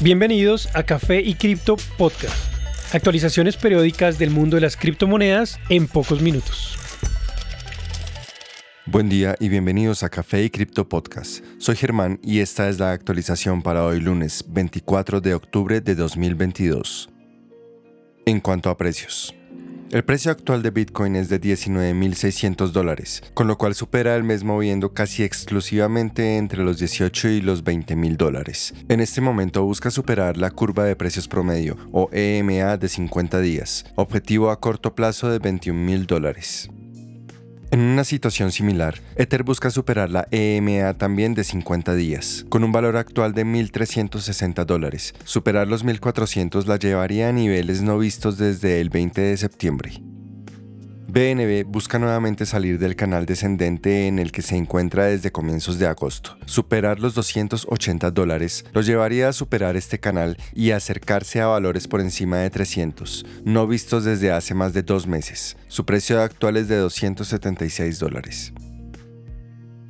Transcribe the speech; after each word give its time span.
Bienvenidos 0.00 0.68
a 0.76 0.84
Café 0.84 1.22
y 1.22 1.34
Cripto 1.34 1.76
Podcast. 1.96 2.54
Actualizaciones 2.94 3.56
periódicas 3.56 4.16
del 4.16 4.30
mundo 4.30 4.54
de 4.54 4.60
las 4.60 4.76
criptomonedas 4.76 5.58
en 5.70 5.88
pocos 5.88 6.22
minutos. 6.22 6.78
Buen 8.86 9.08
día 9.08 9.34
y 9.40 9.48
bienvenidos 9.48 10.04
a 10.04 10.08
Café 10.08 10.44
y 10.44 10.50
Cripto 10.50 10.88
Podcast. 10.88 11.44
Soy 11.58 11.74
Germán 11.74 12.20
y 12.22 12.38
esta 12.38 12.68
es 12.68 12.78
la 12.78 12.92
actualización 12.92 13.60
para 13.60 13.84
hoy 13.84 13.98
lunes 14.00 14.44
24 14.46 15.20
de 15.20 15.34
octubre 15.34 15.80
de 15.80 15.96
2022. 15.96 17.10
En 18.24 18.38
cuanto 18.38 18.70
a 18.70 18.76
precios. 18.76 19.34
El 19.90 20.04
precio 20.04 20.30
actual 20.30 20.62
de 20.62 20.70
Bitcoin 20.70 21.16
es 21.16 21.30
de 21.30 21.40
19.600 21.40 22.72
dólares, 22.72 23.22
con 23.32 23.46
lo 23.46 23.56
cual 23.56 23.74
supera 23.74 24.16
el 24.16 24.22
mes 24.22 24.44
moviendo 24.44 24.92
casi 24.92 25.24
exclusivamente 25.24 26.36
entre 26.36 26.62
los 26.62 26.78
18 26.78 27.28
y 27.28 27.40
los 27.40 27.64
20.000 27.64 28.18
dólares. 28.18 28.74
En 28.90 29.00
este 29.00 29.22
momento 29.22 29.64
busca 29.64 29.90
superar 29.90 30.36
la 30.36 30.50
curva 30.50 30.84
de 30.84 30.94
precios 30.94 31.26
promedio, 31.26 31.78
o 31.90 32.10
EMA 32.12 32.76
de 32.76 32.88
50 32.88 33.40
días, 33.40 33.86
objetivo 33.94 34.50
a 34.50 34.60
corto 34.60 34.94
plazo 34.94 35.30
de 35.30 35.40
21.000 35.40 36.04
dólares. 36.04 36.68
En 37.70 37.80
una 37.80 38.04
situación 38.04 38.50
similar, 38.50 38.94
Ether 39.16 39.42
busca 39.42 39.70
superar 39.70 40.08
la 40.08 40.26
EMA 40.30 40.94
también 40.94 41.34
de 41.34 41.44
50 41.44 41.94
días, 41.94 42.46
con 42.48 42.64
un 42.64 42.72
valor 42.72 42.96
actual 42.96 43.34
de 43.34 43.44
1.360 43.44 44.64
dólares. 44.64 45.14
Superar 45.24 45.68
los 45.68 45.84
1.400 45.84 46.64
la 46.64 46.78
llevaría 46.78 47.28
a 47.28 47.32
niveles 47.32 47.82
no 47.82 47.98
vistos 47.98 48.38
desde 48.38 48.80
el 48.80 48.88
20 48.88 49.20
de 49.20 49.36
septiembre. 49.36 50.07
BNB 51.10 51.64
busca 51.64 51.98
nuevamente 51.98 52.44
salir 52.44 52.78
del 52.78 52.94
canal 52.94 53.24
descendente 53.24 54.08
en 54.08 54.18
el 54.18 54.30
que 54.30 54.42
se 54.42 54.56
encuentra 54.56 55.06
desde 55.06 55.32
comienzos 55.32 55.78
de 55.78 55.86
agosto. 55.86 56.36
Superar 56.44 57.00
los 57.00 57.14
280 57.14 58.10
dólares 58.10 58.66
lo 58.74 58.82
llevaría 58.82 59.30
a 59.30 59.32
superar 59.32 59.74
este 59.78 59.98
canal 59.98 60.36
y 60.54 60.72
acercarse 60.72 61.40
a 61.40 61.46
valores 61.46 61.88
por 61.88 62.02
encima 62.02 62.36
de 62.36 62.50
300, 62.50 63.24
no 63.42 63.66
vistos 63.66 64.04
desde 64.04 64.32
hace 64.32 64.52
más 64.52 64.74
de 64.74 64.82
dos 64.82 65.06
meses. 65.06 65.56
Su 65.68 65.86
precio 65.86 66.20
actual 66.20 66.58
es 66.58 66.68
de 66.68 66.76
276 66.76 67.98
dólares. 67.98 68.52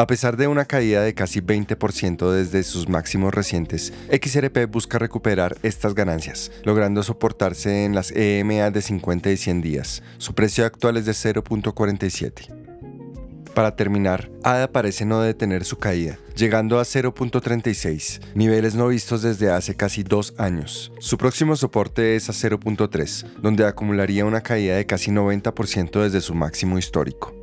A 0.00 0.06
pesar 0.06 0.38
de 0.38 0.48
una 0.48 0.64
caída 0.64 1.02
de 1.02 1.12
casi 1.12 1.42
20% 1.42 2.32
desde 2.32 2.62
sus 2.62 2.88
máximos 2.88 3.34
recientes, 3.34 3.92
XRP 4.10 4.64
busca 4.66 4.98
recuperar 4.98 5.58
estas 5.62 5.94
ganancias, 5.94 6.50
logrando 6.64 7.02
soportarse 7.02 7.84
en 7.84 7.94
las 7.94 8.10
EMA 8.10 8.70
de 8.70 8.80
50 8.80 9.30
y 9.30 9.36
100 9.36 9.60
días. 9.60 10.02
Su 10.16 10.34
precio 10.34 10.64
actual 10.64 10.96
es 10.96 11.04
de 11.04 11.12
0.47. 11.12 13.52
Para 13.52 13.76
terminar, 13.76 14.30
ADA 14.42 14.72
parece 14.72 15.04
no 15.04 15.20
detener 15.20 15.66
su 15.66 15.76
caída, 15.76 16.18
llegando 16.34 16.80
a 16.80 16.84
0.36, 16.84 18.22
niveles 18.34 18.74
no 18.74 18.88
vistos 18.88 19.20
desde 19.20 19.50
hace 19.50 19.74
casi 19.74 20.02
dos 20.02 20.32
años. 20.38 20.92
Su 20.98 21.18
próximo 21.18 21.56
soporte 21.56 22.16
es 22.16 22.30
a 22.30 22.32
0.3, 22.32 23.26
donde 23.42 23.66
acumularía 23.66 24.24
una 24.24 24.40
caída 24.40 24.76
de 24.76 24.86
casi 24.86 25.10
90% 25.10 26.00
desde 26.00 26.22
su 26.22 26.34
máximo 26.34 26.78
histórico. 26.78 27.34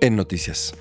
En 0.00 0.16
noticias. 0.16 0.74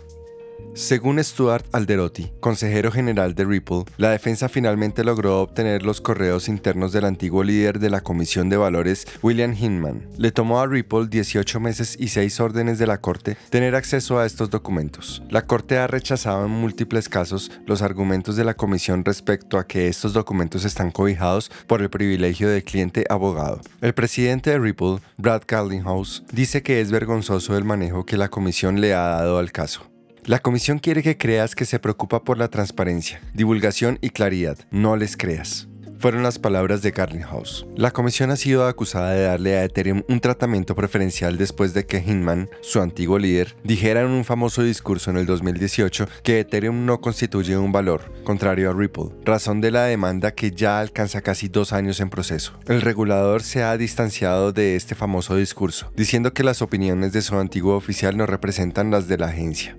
Según 0.76 1.24
Stuart 1.24 1.66
Alderotti, 1.72 2.32
consejero 2.40 2.92
general 2.92 3.36
de 3.36 3.46
Ripple, 3.46 3.84
la 3.98 4.10
defensa 4.10 4.50
finalmente 4.50 5.04
logró 5.04 5.40
obtener 5.40 5.84
los 5.84 6.02
correos 6.02 6.50
internos 6.50 6.92
del 6.92 7.06
antiguo 7.06 7.44
líder 7.44 7.78
de 7.78 7.92
la 7.92 8.02
Comisión 8.02 8.50
de 8.50 8.58
Valores, 8.58 9.06
William 9.22 9.54
Hinman. 9.54 10.10
Le 10.18 10.32
tomó 10.32 10.60
a 10.60 10.66
Ripple 10.66 11.06
18 11.10 11.60
meses 11.60 11.96
y 12.00 12.08
6 12.08 12.40
órdenes 12.40 12.80
de 12.80 12.88
la 12.88 13.00
Corte 13.00 13.38
tener 13.52 13.76
acceso 13.76 14.18
a 14.18 14.26
estos 14.26 14.50
documentos. 14.50 15.22
La 15.30 15.46
Corte 15.46 15.78
ha 15.78 15.86
rechazado 15.86 16.44
en 16.44 16.52
múltiples 16.52 17.08
casos 17.08 17.52
los 17.68 17.84
argumentos 17.84 18.36
de 18.36 18.44
la 18.44 18.56
Comisión 18.56 19.06
respecto 19.06 19.60
a 19.60 19.68
que 19.68 19.88
estos 19.88 20.14
documentos 20.14 20.66
están 20.66 20.90
cobijados 20.90 21.52
por 21.68 21.84
el 21.84 21.92
privilegio 21.92 22.50
de 22.50 22.64
cliente 22.64 23.06
abogado. 23.12 23.62
El 23.80 23.94
presidente 23.94 24.50
de 24.50 24.58
Ripple, 24.58 25.02
Brad 25.18 25.44
Garlinghouse, 25.48 26.24
dice 26.32 26.64
que 26.64 26.82
es 26.82 26.90
vergonzoso 26.90 27.56
el 27.56 27.64
manejo 27.64 28.08
que 28.08 28.18
la 28.18 28.30
Comisión 28.30 28.82
le 28.82 28.96
ha 28.96 29.02
dado 29.10 29.38
al 29.38 29.52
caso. 29.52 29.93
La 30.26 30.40
comisión 30.40 30.80
quiere 30.80 31.04
que 31.04 31.18
creas 31.18 31.54
que 31.54 31.66
se 31.66 31.80
preocupa 31.80 32.24
por 32.24 32.38
la 32.38 32.48
transparencia, 32.48 33.22
divulgación 33.34 34.00
y 34.02 34.12
claridad. 34.12 34.58
No 34.72 34.96
les 34.96 35.18
creas. 35.18 35.68
Fueron 36.00 36.24
las 36.24 36.40
palabras 36.40 36.82
de 36.82 36.94
House. 36.94 37.66
La 37.76 37.92
comisión 37.92 38.32
ha 38.32 38.38
sido 38.38 38.66
acusada 38.66 39.12
de 39.12 39.24
darle 39.24 39.58
a 39.58 39.66
Ethereum 39.66 40.04
un 40.08 40.22
tratamiento 40.22 40.76
preferencial 40.76 41.38
después 41.38 41.74
de 41.74 41.86
que 41.86 41.98
Hinman, 41.98 42.50
su 42.62 42.80
antiguo 42.82 43.20
líder, 43.20 43.58
dijera 43.66 44.02
en 44.02 44.12
un 44.12 44.24
famoso 44.24 44.64
discurso 44.64 45.12
en 45.12 45.18
el 45.18 45.26
2018 45.26 46.08
que 46.24 46.40
Ethereum 46.40 46.86
no 46.86 47.02
constituye 47.02 47.58
un 47.58 47.74
valor, 47.74 48.14
contrario 48.24 48.70
a 48.70 48.74
Ripple, 48.74 49.12
razón 49.26 49.60
de 49.60 49.72
la 49.72 49.84
demanda 49.84 50.34
que 50.34 50.52
ya 50.52 50.80
alcanza 50.80 51.22
casi 51.22 51.50
dos 51.50 51.74
años 51.74 52.00
en 52.00 52.10
proceso. 52.10 52.58
El 52.68 52.82
regulador 52.82 53.44
se 53.44 53.64
ha 53.64 53.76
distanciado 53.78 54.54
de 54.54 54.78
este 54.78 54.96
famoso 54.96 55.36
discurso, 55.36 55.92
diciendo 55.98 56.34
que 56.34 56.44
las 56.44 56.62
opiniones 56.62 57.12
de 57.12 57.22
su 57.22 57.38
antiguo 57.38 57.76
oficial 57.76 58.16
no 58.16 58.26
representan 58.26 58.90
las 58.90 59.10
de 59.10 59.18
la 59.18 59.28
agencia. 59.28 59.78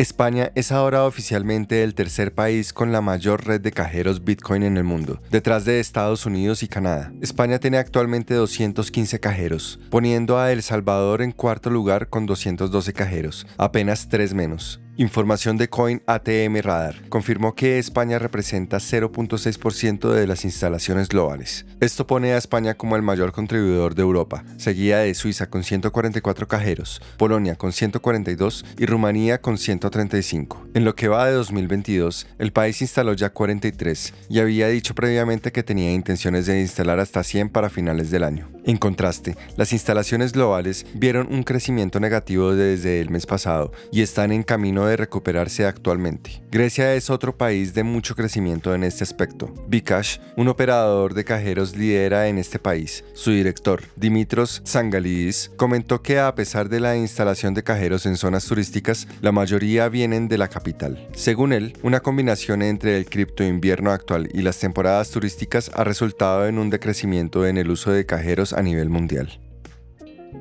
España 0.00 0.50
es 0.54 0.72
ahora 0.72 1.04
oficialmente 1.04 1.82
el 1.82 1.94
tercer 1.94 2.32
país 2.32 2.72
con 2.72 2.90
la 2.90 3.02
mayor 3.02 3.46
red 3.46 3.60
de 3.60 3.70
cajeros 3.70 4.24
Bitcoin 4.24 4.62
en 4.62 4.78
el 4.78 4.84
mundo, 4.84 5.20
detrás 5.30 5.66
de 5.66 5.78
Estados 5.78 6.24
Unidos 6.24 6.62
y 6.62 6.68
Canadá. 6.68 7.12
España 7.20 7.58
tiene 7.58 7.76
actualmente 7.76 8.32
215 8.32 9.20
cajeros, 9.20 9.78
poniendo 9.90 10.38
a 10.38 10.52
El 10.52 10.62
Salvador 10.62 11.20
en 11.20 11.32
cuarto 11.32 11.68
lugar 11.68 12.08
con 12.08 12.24
212 12.24 12.94
cajeros, 12.94 13.46
apenas 13.58 14.08
tres 14.08 14.32
menos. 14.32 14.80
Información 15.00 15.56
de 15.56 15.70
Coin 15.70 16.02
ATM 16.04 16.60
Radar 16.60 17.08
confirmó 17.08 17.54
que 17.54 17.78
España 17.78 18.18
representa 18.18 18.76
0.6% 18.76 20.10
de 20.10 20.26
las 20.26 20.44
instalaciones 20.44 21.08
globales. 21.08 21.64
Esto 21.80 22.06
pone 22.06 22.34
a 22.34 22.36
España 22.36 22.74
como 22.74 22.96
el 22.96 23.02
mayor 23.02 23.32
contribuidor 23.32 23.94
de 23.94 24.02
Europa, 24.02 24.44
seguida 24.58 24.98
de 24.98 25.14
Suiza 25.14 25.48
con 25.48 25.64
144 25.64 26.46
cajeros, 26.46 27.00
Polonia 27.16 27.56
con 27.56 27.72
142 27.72 28.66
y 28.76 28.84
Rumanía 28.84 29.40
con 29.40 29.56
135. 29.56 30.66
En 30.74 30.84
lo 30.84 30.94
que 30.94 31.08
va 31.08 31.24
de 31.24 31.32
2022, 31.32 32.26
el 32.38 32.52
país 32.52 32.82
instaló 32.82 33.14
ya 33.14 33.30
43 33.30 34.12
y 34.28 34.40
había 34.40 34.68
dicho 34.68 34.94
previamente 34.94 35.50
que 35.50 35.62
tenía 35.62 35.94
intenciones 35.94 36.44
de 36.44 36.60
instalar 36.60 37.00
hasta 37.00 37.24
100 37.24 37.48
para 37.48 37.70
finales 37.70 38.10
del 38.10 38.22
año. 38.22 38.50
En 38.66 38.76
contraste, 38.76 39.34
las 39.56 39.72
instalaciones 39.72 40.32
globales 40.32 40.84
vieron 40.92 41.32
un 41.32 41.42
crecimiento 41.42 41.98
negativo 42.00 42.54
desde 42.54 43.00
el 43.00 43.08
mes 43.08 43.24
pasado 43.24 43.72
y 43.90 44.02
están 44.02 44.30
en 44.30 44.42
camino 44.42 44.84
de 44.84 44.89
de 44.90 44.96
recuperarse 44.98 45.64
actualmente. 45.64 46.42
Grecia 46.50 46.94
es 46.94 47.08
otro 47.08 47.36
país 47.36 47.72
de 47.72 47.82
mucho 47.82 48.14
crecimiento 48.14 48.74
en 48.74 48.84
este 48.84 49.04
aspecto. 49.04 49.54
Bcash, 49.68 50.18
un 50.36 50.48
operador 50.48 51.14
de 51.14 51.24
cajeros, 51.24 51.76
lidera 51.76 52.28
en 52.28 52.38
este 52.38 52.58
país. 52.58 53.04
Su 53.14 53.30
director, 53.30 53.82
Dimitros 53.96 54.62
Zangalidis, 54.66 55.50
comentó 55.56 56.02
que 56.02 56.18
a 56.18 56.34
pesar 56.34 56.68
de 56.68 56.80
la 56.80 56.96
instalación 56.96 57.54
de 57.54 57.62
cajeros 57.62 58.06
en 58.06 58.16
zonas 58.16 58.44
turísticas, 58.44 59.08
la 59.22 59.32
mayoría 59.32 59.88
vienen 59.88 60.28
de 60.28 60.38
la 60.38 60.48
capital. 60.48 61.08
Según 61.14 61.52
él, 61.52 61.78
una 61.82 62.00
combinación 62.00 62.62
entre 62.62 62.98
el 62.98 63.06
cripto 63.06 63.44
invierno 63.44 63.90
actual 63.90 64.28
y 64.34 64.42
las 64.42 64.58
temporadas 64.58 65.10
turísticas 65.10 65.70
ha 65.74 65.84
resultado 65.84 66.46
en 66.46 66.58
un 66.58 66.70
decrecimiento 66.70 67.46
en 67.46 67.56
el 67.56 67.70
uso 67.70 67.92
de 67.92 68.06
cajeros 68.06 68.52
a 68.52 68.62
nivel 68.62 68.88
mundial. 68.88 69.40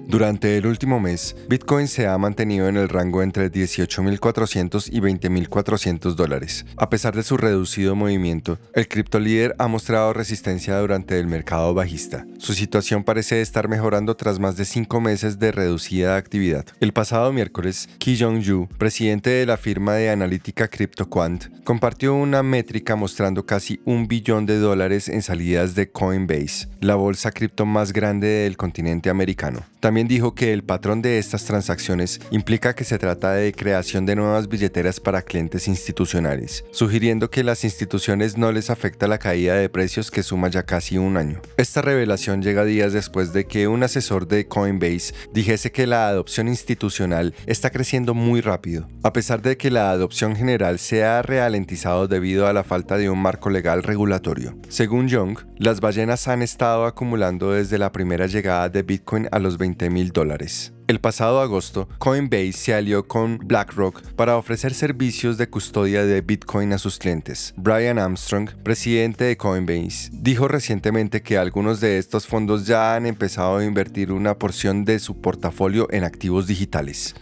Durante 0.09 0.57
el 0.57 0.65
último 0.65 0.99
mes, 0.99 1.35
Bitcoin 1.49 1.87
se 1.87 2.07
ha 2.07 2.17
mantenido 2.17 2.67
en 2.67 2.77
el 2.77 2.89
rango 2.89 3.21
entre 3.21 3.51
18.400 3.51 4.89
y 4.91 5.01
20.400 5.01 6.15
dólares. 6.15 6.65
A 6.77 6.89
pesar 6.89 7.15
de 7.15 7.21
su 7.21 7.37
reducido 7.37 7.95
movimiento, 7.95 8.57
el 8.73 8.87
criptolíder 8.87 9.53
ha 9.59 9.67
mostrado 9.67 10.11
resistencia 10.13 10.79
durante 10.79 11.19
el 11.19 11.27
mercado 11.27 11.75
bajista. 11.75 12.25
Su 12.39 12.55
situación 12.55 13.03
parece 13.03 13.41
estar 13.41 13.67
mejorando 13.67 14.15
tras 14.15 14.39
más 14.39 14.57
de 14.57 14.65
cinco 14.65 14.99
meses 14.99 15.37
de 15.37 15.51
reducida 15.51 16.17
actividad. 16.17 16.65
El 16.79 16.91
pasado 16.91 17.31
miércoles, 17.31 17.87
Ki 17.99 18.17
Jong-ju, 18.17 18.67
presidente 18.79 19.29
de 19.29 19.45
la 19.45 19.57
firma 19.57 19.93
de 19.93 20.09
analítica 20.09 20.69
CryptoQuant, 20.69 21.63
compartió 21.63 22.15
una 22.15 22.41
métrica 22.41 22.95
mostrando 22.95 23.45
casi 23.45 23.79
un 23.85 24.07
billón 24.07 24.47
de 24.47 24.57
dólares 24.57 25.07
en 25.07 25.21
salidas 25.21 25.75
de 25.75 25.91
Coinbase, 25.91 26.67
la 26.81 26.95
bolsa 26.95 27.29
cripto 27.29 27.67
más 27.67 27.93
grande 27.93 28.27
del 28.27 28.57
continente 28.57 29.11
americano. 29.11 29.63
También 29.79 30.09
dijo 30.09 30.35
que 30.35 30.51
el 30.51 30.63
patrón 30.63 31.01
de 31.01 31.19
estas 31.19 31.45
transacciones 31.45 32.19
implica 32.31 32.75
que 32.75 32.83
se 32.83 32.99
trata 32.99 33.31
de 33.31 33.53
creación 33.53 34.05
de 34.05 34.17
nuevas 34.17 34.49
billeteras 34.49 34.99
para 34.99 35.21
clientes 35.21 35.69
institucionales, 35.69 36.65
sugiriendo 36.71 37.29
que 37.29 37.45
las 37.45 37.63
instituciones 37.63 38.37
no 38.37 38.51
les 38.51 38.69
afecta 38.69 39.07
la 39.07 39.19
caída 39.19 39.55
de 39.55 39.69
precios 39.69 40.11
que 40.11 40.21
suma 40.21 40.49
ya 40.49 40.63
casi 40.63 40.97
un 40.97 41.15
año. 41.15 41.41
Esta 41.55 41.81
revelación 41.81 42.41
llega 42.41 42.65
días 42.65 42.91
después 42.91 43.31
de 43.31 43.45
que 43.45 43.69
un 43.69 43.81
asesor 43.83 44.27
de 44.27 44.47
Coinbase 44.47 45.13
dijese 45.33 45.71
que 45.71 45.87
la 45.87 46.09
adopción 46.09 46.49
institucional 46.49 47.33
está 47.45 47.69
creciendo 47.69 48.13
muy 48.13 48.41
rápido, 48.41 48.89
a 49.03 49.13
pesar 49.13 49.41
de 49.41 49.55
que 49.55 49.71
la 49.71 49.91
adopción 49.91 50.35
general 50.35 50.79
se 50.79 51.05
ha 51.05 51.21
ralentizado 51.21 52.09
debido 52.09 52.47
a 52.47 52.53
la 52.53 52.65
falta 52.65 52.97
de 52.97 53.09
un 53.09 53.21
marco 53.21 53.49
legal 53.49 53.83
regulatorio. 53.83 54.57
Según 54.67 55.07
Young, 55.07 55.37
las 55.57 55.79
ballenas 55.79 56.27
han 56.27 56.41
estado 56.41 56.85
acumulando 56.85 57.53
desde 57.53 57.77
la 57.77 57.93
primera 57.93 58.27
llegada 58.27 58.67
de 58.67 58.83
Bitcoin 58.83 59.29
a 59.31 59.39
los 59.39 59.57
20 59.69 59.89
mil 59.89 60.11
dólares. 60.11 60.73
El 60.87 60.99
pasado 60.99 61.39
agosto, 61.41 61.87
Coinbase 61.99 62.53
se 62.53 62.73
alió 62.73 63.07
con 63.07 63.37
BlackRock 63.37 64.13
para 64.13 64.37
ofrecer 64.37 64.73
servicios 64.73 65.37
de 65.37 65.47
custodia 65.47 66.03
de 66.03 66.21
Bitcoin 66.21 66.73
a 66.73 66.79
sus 66.79 66.97
clientes. 66.97 67.53
Brian 67.57 67.99
Armstrong, 67.99 68.49
presidente 68.63 69.25
de 69.25 69.37
Coinbase, 69.37 70.09
dijo 70.11 70.47
recientemente 70.47 71.21
que 71.21 71.37
algunos 71.37 71.79
de 71.79 71.99
estos 71.99 72.25
fondos 72.25 72.65
ya 72.65 72.95
han 72.95 73.05
empezado 73.05 73.57
a 73.57 73.65
invertir 73.65 74.11
una 74.11 74.39
porción 74.39 74.83
de 74.83 74.97
su 74.97 75.21
portafolio 75.21 75.87
en 75.91 76.03
activos 76.03 76.47
digitales. 76.47 77.13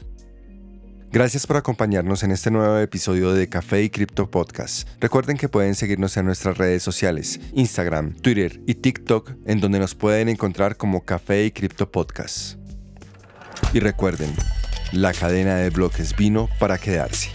Gracias 1.09 1.47
por 1.47 1.55
acompañarnos 1.55 2.23
en 2.23 2.31
este 2.31 2.51
nuevo 2.51 2.77
episodio 2.79 3.33
de 3.33 3.47
Café 3.47 3.81
y 3.81 3.89
Cripto 3.89 4.29
Podcast. 4.29 4.89
Recuerden 4.99 5.37
que 5.37 5.47
pueden 5.47 5.73
seguirnos 5.73 6.17
en 6.17 6.25
nuestras 6.25 6.57
redes 6.57 6.83
sociales, 6.83 7.39
Instagram, 7.53 8.13
Twitter 8.13 8.59
y 8.67 8.75
TikTok, 8.75 9.31
en 9.45 9.61
donde 9.61 9.79
nos 9.79 9.95
pueden 9.95 10.27
encontrar 10.27 10.75
como 10.75 11.05
Café 11.05 11.45
y 11.45 11.51
Cripto 11.51 11.89
Podcast. 11.89 12.59
Y 13.73 13.79
recuerden, 13.79 14.33
la 14.91 15.13
cadena 15.13 15.55
de 15.55 15.69
bloques 15.69 16.13
vino 16.15 16.49
para 16.59 16.77
quedarse. 16.77 17.31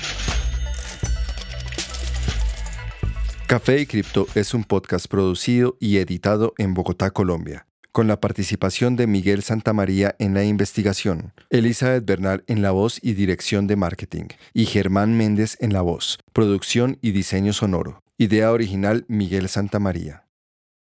Café 3.47 3.81
y 3.81 3.87
Cripto 3.87 4.27
es 4.35 4.53
un 4.53 4.65
podcast 4.65 5.07
producido 5.09 5.79
y 5.81 5.97
editado 5.97 6.53
en 6.59 6.75
Bogotá, 6.75 7.11
Colombia, 7.11 7.67
con 7.93 8.09
la 8.09 8.21
participación 8.21 8.97
de 8.97 9.07
Miguel 9.07 9.43
Santamaría 9.43 10.17
en 10.19 10.35
la 10.35 10.45
investigación, 10.45 11.33
Elizabeth 11.51 12.05
Bernal 12.05 12.43
en 12.47 12.63
la 12.63 12.71
voz 12.71 12.99
y 13.03 13.13
dirección 13.13 13.67
de 13.67 13.77
marketing, 13.77 14.29
y 14.55 14.65
Germán 14.65 15.17
Méndez 15.17 15.57
en 15.61 15.73
la 15.73 15.83
voz, 15.83 16.19
producción 16.33 16.99
y 17.03 17.13
diseño 17.13 17.53
sonoro. 17.53 18.03
Idea 18.19 18.51
original 18.51 19.05
Miguel 19.09 19.49
Santamaría. 19.49 20.25